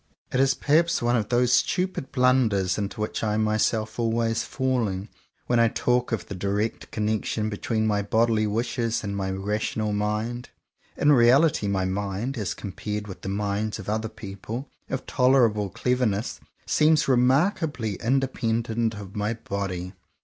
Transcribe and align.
It 0.33 0.39
is 0.39 0.55
perhaps 0.55 0.99
one 1.03 1.15
of 1.15 1.29
those 1.29 1.53
stupid 1.53 2.11
blunders 2.11 2.75
into 2.79 2.99
which 3.01 3.23
I 3.23 3.35
am 3.35 3.43
myself 3.43 3.99
always 3.99 4.41
falling, 4.43 5.09
when 5.45 5.59
I 5.59 5.67
talk 5.67 6.11
of 6.11 6.25
the 6.25 6.33
direct 6.33 6.89
connection 6.89 7.49
between 7.49 7.85
my 7.85 8.01
bodily 8.01 8.47
wishes 8.47 9.03
and 9.03 9.15
my 9.15 9.29
rational 9.29 9.93
mind. 9.93 10.49
In 10.97 11.11
reality 11.11 11.67
my 11.67 11.85
mind, 11.85 12.35
as 12.35 12.55
compared 12.55 13.07
with 13.07 13.21
the 13.21 13.29
minds 13.29 13.77
of 13.77 13.89
other 13.89 14.09
people 14.09 14.67
of 14.89 15.05
tolerable 15.05 15.69
clever 15.69 16.07
ness, 16.07 16.39
seems 16.65 17.07
remarkably 17.07 17.97
independent 17.97 18.95
of 18.95 19.15
my 19.15 19.35
body. 19.35 19.93